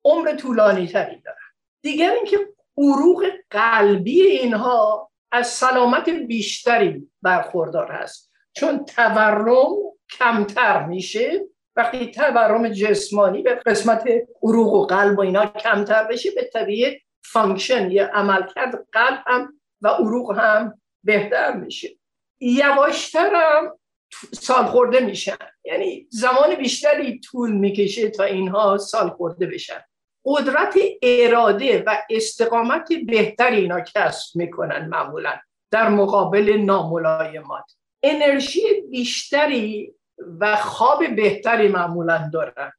[0.06, 1.38] عمر طولانی تری دارن.
[1.82, 2.38] دیگر اینکه
[2.78, 8.32] عروق قلبی اینها از سلامت بیشتری برخوردار هست.
[8.54, 9.76] چون تورم
[10.20, 11.46] کمتر میشه.
[11.76, 14.08] وقتی تورم جسمانی به قسمت
[14.44, 20.40] عروق و قلب و اینا کمتر بشه بالطبع function یا عملکرد قلب هم و عروق
[20.40, 21.90] هم بهتر میشه.
[22.40, 23.78] یواشتر هم
[24.34, 29.82] سال خورده میشن یعنی زمان بیشتری طول می‌کشه تا اینها سال خورده بشن.
[30.26, 35.40] قدرت اراده و استقامت بهتری اینا کسب می‌کنن معمولا
[35.72, 37.72] در مقابل ناملایمات.
[38.04, 39.94] انرژی بیشتری
[40.40, 42.72] و خواب بهتری معمولا دارن.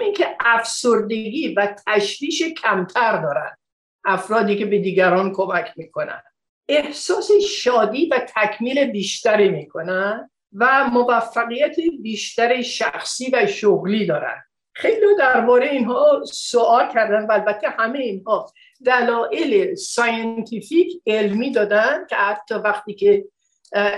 [0.00, 3.56] این که افسردگی و تشویش کمتر دارن.
[4.04, 6.22] افرادی که به دیگران کمک می‌کنن.
[6.70, 14.44] احساس شادی و تکمیل بیشتری می‌کنن و موفقیت بیشتر شخصی و شغلی دارن.
[14.72, 18.52] خیلی درباره اینها سوال کردن و البته همه اینها
[18.86, 23.24] دلایل scientific علمی دادن که حتی وقتی که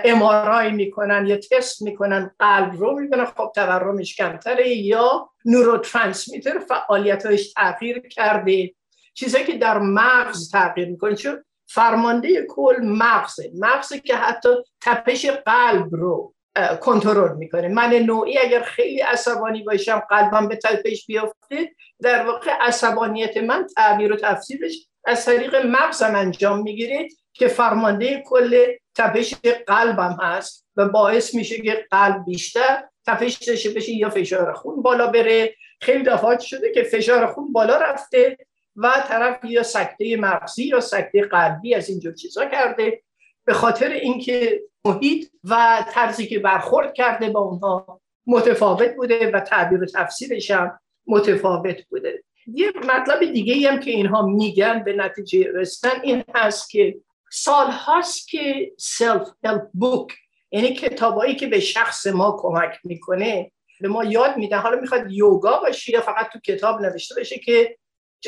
[0.04, 3.24] MRI می‌کنن یا تست می‌کنن قلب رو می‌بینن.
[3.24, 8.74] خب تورمش کمتره یا neurotransmitter فعالیتش تغییر کرده.
[9.14, 11.14] چیزایی که در مغز تغییر می‌کنه.
[11.14, 11.44] چون
[11.74, 13.50] فرمانده کل مغزه.
[13.54, 14.48] مغزه که حتی
[14.80, 16.34] تپش قلب رو
[16.80, 17.68] کنترل می‌کنه.
[17.68, 24.12] من نوعی اگر خیلی عصبانی باشم قلبم به تپش بیفته در واقع عصبانیت من تعبیر
[24.12, 29.34] و تفسیرش از طریق مغزم انجام می‌گیره که فرمانده کل تپش
[29.66, 35.06] قلبم هست و باعث میشه که قلب بیشتر تپش داشته بشه یا فشار خون بالا
[35.06, 35.54] بره.
[35.80, 38.38] خیلی دفعات شده که فشار خون بالا رفته
[38.76, 43.02] و طرف یا سکته مغزی یا سکته قلبی از اینجور چیزا کرده
[43.44, 49.82] به خاطر اینکه محیط و طرزی که برخورد کرده با اونها متفاوت بوده و تعبیر
[49.82, 52.22] و تفسیرش هم متفاوت بوده.
[52.46, 56.96] یه مطلب دیگه هم که اینها میگن به نتیجه رسیدن این هست که
[57.30, 60.12] سال هاست که سلف هلپ بوک
[60.50, 64.56] یعنی کتابایی که به شخص ما کمک می‌کنه به ما یاد میده.
[64.56, 67.78] حالا می‌خواد یوگا باشه یا فقط تو کتاب نوشته باشه که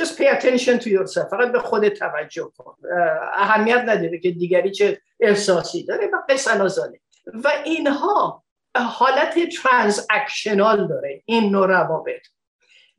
[0.01, 1.31] just pay attention to yourself.
[1.31, 2.75] فقط به خود توجه کن.
[3.33, 6.51] اهمیت نداره که دیگری چه احساسی داره و قصه
[7.45, 8.45] و اینها
[8.77, 12.27] حالت ترانزکشنال داره این نوع روابط.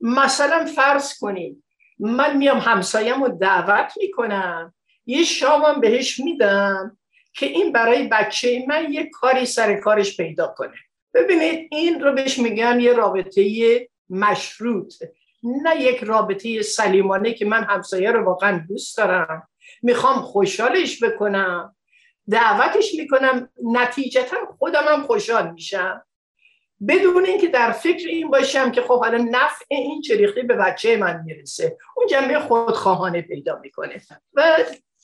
[0.01, 1.63] مثلا فرض کنید
[1.99, 4.73] من میام همسایم رو دعوت می‌کنم
[5.05, 6.97] یه شامم بهش میدم
[7.33, 10.75] که این برای بچه من یه کاری سر کارش پیدا کنه.
[11.13, 14.93] ببینید این رو بهش میگن یه رابطه مشروط.
[15.45, 19.49] نه یک رابطه سلیمانه که من همسایه رو واقعا دوست دارم.
[19.81, 21.75] می‌خوام خوشحالش بکنم.
[22.29, 23.49] دعوتش می‌کنم.
[23.63, 26.05] نتیجتا خودم هم خوشحال میشم.
[26.87, 31.21] بدون اینکه در فکر این باشم که خب حالا نفع این چریخی به بچه من
[31.25, 31.77] می‌رسه.
[31.97, 34.01] اون جنبه خودخواهانه پیدا می‌کنه.
[34.33, 34.57] و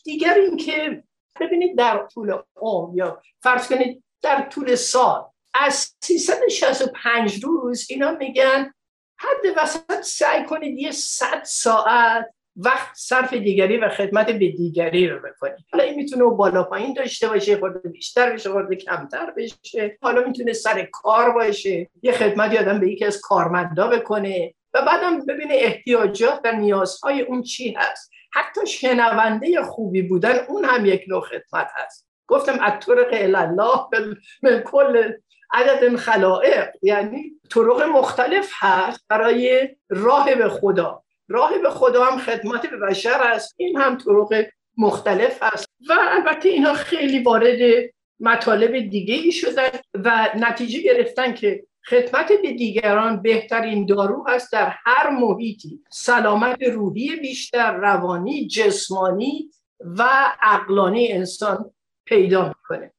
[0.04, 1.04] دیگر اینکه
[1.42, 8.74] ببینید در طول عمر یا فرض کنید در طول سال از 365 روز اینا میگن
[9.22, 15.20] حد وسط سعی کنید یه صد ساعت وقت صرف دیگری و خدمت به دیگری رو
[15.20, 15.66] بکنید.
[15.72, 19.98] حالا این می‌تونه بالا پایین داشته باشه خورده بیشتر بشه خورده کمتر بشه.
[20.02, 21.90] حالا می‌تونه سر کار باشه.
[22.02, 27.44] یه خدمتی آدم به یکی از کارمندا بکنه و بعدم ببینه احتیاجات و نیازهای اون
[27.44, 28.12] چی هست.
[28.34, 32.08] حتی شنونده خوبی بودن اون هم یک نوع خدمت هست.
[32.28, 35.14] گفتم از طرق الله به کل
[35.54, 41.04] عدد خلائق یعنی طرق مختلف هست برای راه به خدا.
[41.28, 43.56] راه به خدا هم خدمت به بشر است.
[43.58, 44.46] این هم طرق
[44.78, 47.90] مختلف هست و البته اینها خیلی وارد
[48.20, 54.74] مطالب دیگه ای شدن و نتیجه گرفتن که خدمت به دیگران بهترین دارو هست در
[54.86, 55.84] هر محیطی.
[55.92, 60.04] سلامت روحی بیشتر روانی جسمانی و
[60.42, 61.72] عقلانی انسان
[62.06, 62.94] پیدا می‌کنه.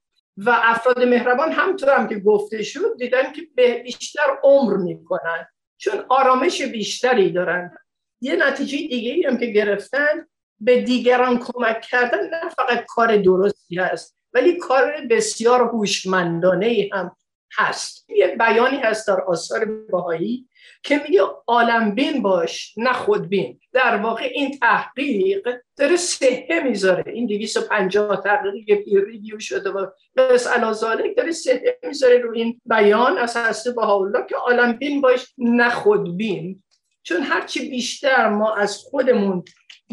[0.47, 3.43] و افراد مهربان همطور هم که گفته شد دیدن که
[3.83, 5.47] بیشتر عمر می‌کنن
[5.79, 7.77] چون آرامش بیشتری دارن.
[8.21, 10.27] یه نتیجه دیگه هم که گرفتن
[10.61, 17.17] به دیگران کمک کردن نه فقط کار درستی هست ولی کار بسیار هوشمندانه هم.
[17.59, 18.11] هست.
[18.11, 20.49] یه بیانی هست در آثار باهایی
[20.83, 27.13] که میگه عالم بین باش نه خودبین در واقع این تحقیق داره سهه می‌ذاره.
[27.13, 29.87] این 250 تحقیقی که پیر ریویو شده و
[30.17, 35.35] بس الازالک داره سهه می‌ذاره رو این بیان از هسته الله که عالم بین باش
[35.39, 36.63] نه خودبین
[37.03, 39.45] چون هرچی بیشتر ما از خودمون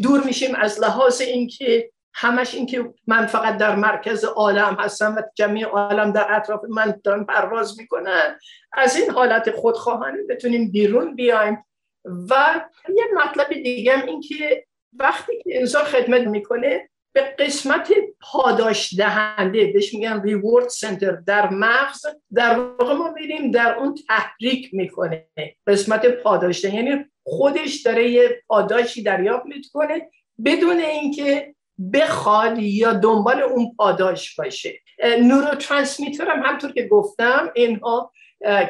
[0.02, 5.62] دور میشیم از لحاظ اینکه همش اینکه من فقط در مرکز عالم هستم و جمعی
[5.62, 8.38] عالم در اطراف من دارن پرواز می‌کنن.
[8.72, 11.64] از این حالت خودخواهانه بتونیم بیرون بیایم.
[12.04, 18.94] و یه مطلب دیگه هم این که وقتی که انسان خدمت می‌کنه به قسمت پاداش
[18.98, 25.26] دهنده بهش میگن ریورد سنتر در مغز در واقع ما میریم در اون تحریک می‌کنه.
[25.66, 30.10] قسمت پاداش یعنی خودش داره یه پاداشی دریافت می‌کنه
[30.44, 31.54] بدون اینکه
[31.92, 34.80] بخواد یا دنبال اون پاداش باشه.
[35.20, 38.12] نورو ترانسمیتر هم همطور که گفتم اینها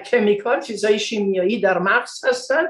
[0.06, 2.64] کمیکال چیزای شیمیایی در مغز هستن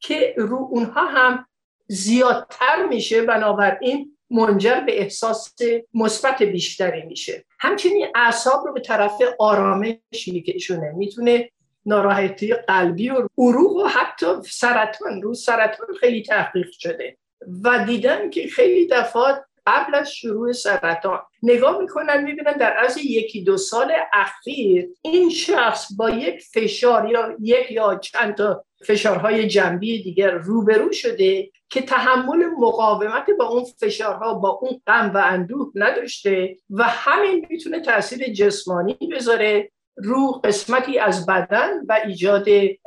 [0.00, 1.46] که رو اونها هم
[1.86, 5.54] زیادتر میشه بنابراین منجر به احساس
[5.94, 7.44] مثبت بیشتری میشه.
[7.58, 11.50] همچنین اعصاب رو به طرف آرامش میکشونه می‌تونه
[11.86, 17.16] ناراحتی قلبی و عروق و حتی سرطان رو سرطان خیلی تحقیق شده.
[17.62, 21.20] و دیدن که خیلی دفعات قبل از شروع سرطان.
[21.42, 27.36] نگاه می‌کنن می‌بینن در از یکی دو سال اخیر این شخص با یک فشار یا
[27.40, 34.34] یک یا چند تا فشارهای جنبی دیگر روبرو شده که تحمل مقاومت با اون فشارها
[34.34, 41.26] با اون غم و اندوه نداشته و همین می‌تونه تاثیر جسمانی بذاره رو قسمتی از
[41.26, 42.46] بدن و ایجاد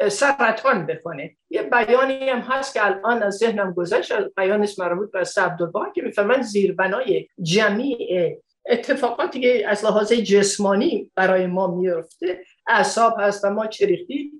[0.10, 1.36] سرطان بکنه.
[1.50, 6.42] یه بیانی هم هست که الان از ذهنم گذشت بیان مربوط به عبدالبها که می‌فهمن
[6.42, 8.38] زیربنای جمیع
[8.70, 14.32] اتفاقاتی که از لحاظ جسمانی برای ما میفته اعصاب هست و ما چریختی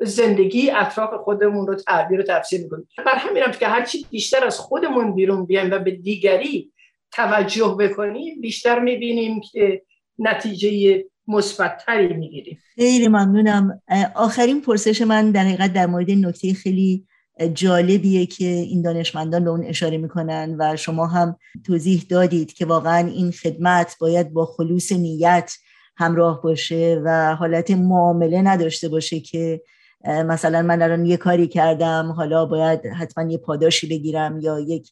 [0.00, 2.88] زندگی اطراف خودمون رو تعبیر و تفسیر می‌کنیم.
[3.06, 6.72] بر همین که هرچی بیشتر از خودمون بیرون بیایم و به دیگری
[7.12, 9.82] توجه بکنیم بیشتر می‌بینیم که
[10.18, 13.82] نتیجه مثبتتری می‌گیریم خیلی ممنونم.
[14.14, 17.06] آخرین پرسش من در حقیقت در مورد نکته خیلی
[17.54, 23.06] جالبیه که این دانشمندان به اون اشاره می‌کنن و شما هم توضیح دادید که واقعا
[23.06, 25.52] این خدمت باید با خلوص نیت
[25.96, 29.60] همراه باشه و حالت معامله نداشته باشه که
[30.04, 34.90] مثلا من الان یه کاری کردم حالا باید حتما یه پاداشی بگیرم یا یک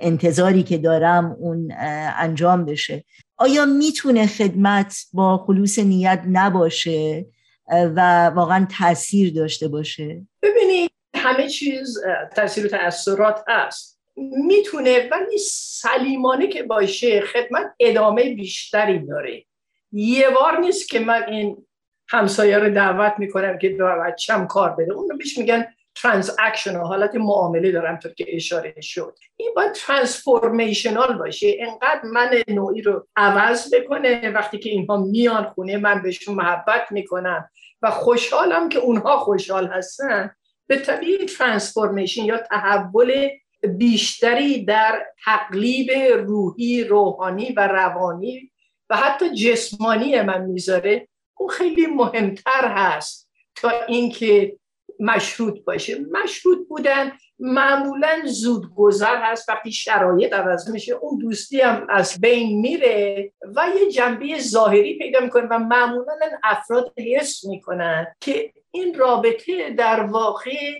[0.00, 1.72] انتظاری که دارم اون
[2.18, 3.04] انجام بشه.
[3.38, 7.26] آیا می‌تونه خدمت با خلوص نیت نباشه
[7.70, 11.98] و واقعا تاثیر داشته باشه؟ ببینید همه چیز
[12.36, 14.00] تاثیر و تاثیرات هست.
[14.46, 19.44] می‌تونه ولی سلیمانه که باشه خدمت ادامه بیشتری داره.
[19.92, 21.66] یه بار نیست که من این
[22.08, 24.92] همسایه رو دعوت می‌کنم که بچم کار بده.
[24.92, 25.66] اون رو بیش میگن
[26.02, 29.18] ترانزکشنال حالت معامله دارم طور که اشاره شد.
[29.36, 31.56] این باید ترانسفورمیشنال باشه.
[31.60, 37.50] انقدر من نوعی رو عوض بکنه وقتی که اینها میان خونه من بهشون محبت می‌کنم
[37.82, 40.30] و خوشحالم که اونها خوشحال هستن.
[40.66, 43.28] به طبیعی ترانسفورمیشن یا تحول
[43.78, 45.90] بیشتری در تقلیب
[46.26, 48.50] روحی روحانی و روانی
[48.90, 51.08] و حتی جسمانی من می‌ذاره.
[51.36, 54.56] اون خیلی مهمتر هست تا اینکه
[55.00, 55.98] مشروط باشه.
[56.10, 60.92] مشروط بودن معمولا زود گذر هست وقتی شرایط عوض میشه.
[60.92, 66.92] اون دوستی هم از بین میره و یه جنبه ظاهری پیدا می‌کنه و معمولا افراد
[66.98, 70.78] حس می‌کنن که این رابطه در واقع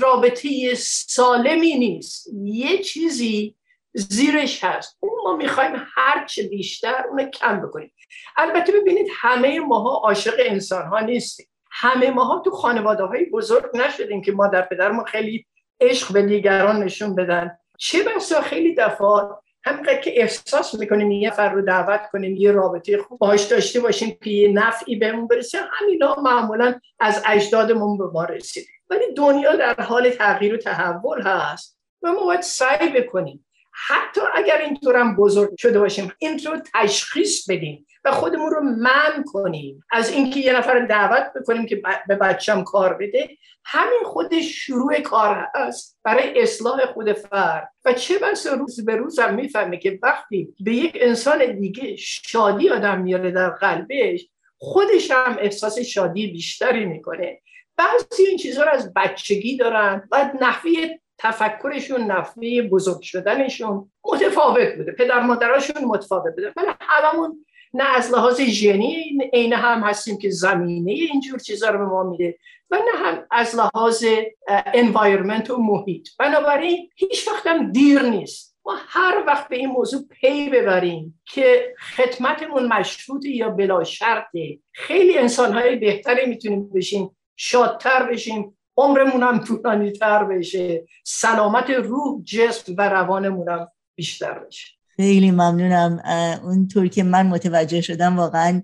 [0.00, 0.74] رابطه
[1.08, 2.26] سالمی نیست.
[2.44, 3.56] یه چیزی
[3.94, 4.96] زیرش هست.
[5.00, 7.94] اون ما می‌خوایم هر چه بیشتر اون کم بکنیم.
[8.36, 11.46] البته ببینید همه ماها عاشق انسان ها نیستیم.
[11.76, 15.46] همه ماها تو خانواده های بزرگ نشدیم که مادر پدرمون خیلی
[15.80, 17.58] عشق به دیگران نشون بدن.
[17.78, 22.98] چه بسا خیلی دفعات همینقدر که احساس می‌کنیم یه فر رو دعوت کنیم یه رابطه
[22.98, 28.24] خوب باش داشته باشیم که یه نفعی بهمون برسه همینا معمولا از اجدادمون به ما
[28.24, 28.66] رسیده.
[28.90, 33.46] ولی دنیا در حال تغییر و تحول هست و ما باید سعی بکنیم.
[33.88, 37.86] حتی اگر اینطورم بزرگ شده باشیم این رو تشخیص بدیم.
[38.04, 39.84] و خودمون رو من کنیم.
[39.90, 43.28] از اینکه یه نفر دعوت بکنیم که به بچم کار بده
[43.64, 47.72] همین خودش شروع کار هست برای اصلاح خود فرد.
[47.84, 52.70] و چه بس روز به روز هم می‌فهمه که وقتی به یک انسان دیگه شادی
[52.70, 54.28] آدم میاره در قلبش
[54.58, 57.40] خودش هم احساس شادی بیشتری می‌کنه.
[57.76, 60.70] بعضی این چیزها رو از بچگی دارن و نحوه
[61.18, 64.92] تفکرشون نحوه بزرگ شدنشون متفاوت بوده.
[64.92, 66.52] پدر مادراشون متفاوت بوده.
[66.56, 67.43] ولی هممون
[67.74, 72.38] نه از لحاظ ژنی عین هم هستیم که زمینه اینجور چیزا رو به ما میده
[72.70, 74.04] و نه هم از لحاظ
[74.48, 76.08] انوایرمنت و محیط.
[76.18, 78.56] بنابراین هیچ وقت هم دیر نیست.
[78.66, 84.58] ما هر وقت به این موضوع پی ببریم که خدمتمون مشروط یا بلا شرطه.
[84.72, 92.74] خیلی انسانهای بهتری می‌تونیم بشیم شادتر بشیم عمرمون هم طولانی تر بشه سلامت روح جسم
[92.78, 94.73] و روانمون هم بیشتر بشه.
[94.96, 96.00] خیلی ممنونم.
[96.44, 98.62] اونطور که من متوجه شدم واقعا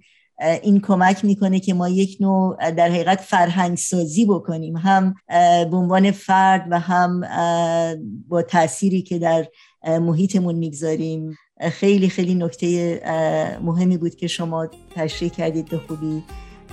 [0.62, 4.76] این کمک می‌کنه که ما یک نوع در حقیقت فرهنگ سازی بکنیم.
[4.76, 5.14] هم
[5.70, 7.20] به عنوان فرد و هم
[8.28, 9.46] با تأثیری که در
[9.86, 11.36] محیطمون می‌گذاریم.
[11.70, 13.00] خیلی خیلی نکته
[13.62, 16.22] مهمی بود که شما تشریح کردید به خوبی.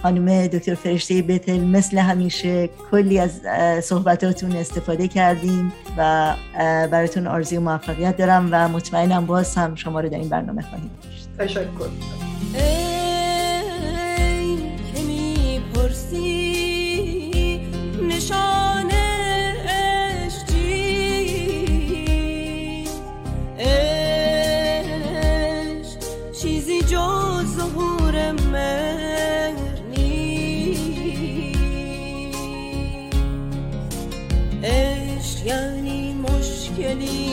[0.03, 3.41] خانم دکتر فرشته بتل مثل همیشه کلی از
[3.83, 6.33] صحبتاتون استفاده کردیم و
[6.91, 11.27] براتون آرزوی موفقیت دارم و مطمئنم باز هم شما رو در این برنامه خواهیم داشت.
[11.37, 11.89] تشکر.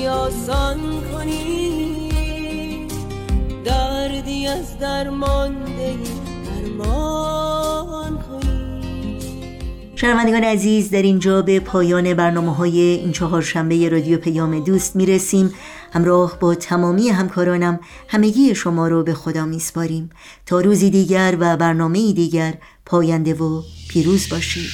[0.08, 0.80] آسان
[1.12, 2.04] کنی.
[4.48, 5.94] از درمانده
[6.46, 8.18] درمان
[9.94, 15.54] شنوندگان عزیز در اینجا به پایان برنامه های این چهار شنبه رادیو پیام دوست می‌رسیم.
[15.92, 20.10] همراه با تمامی همکارانم همگی شما رو به خدا میسپاریم.
[20.46, 22.54] تا روزی دیگر و برنامه دیگر
[22.86, 24.70] پاینده و پیروز باشید.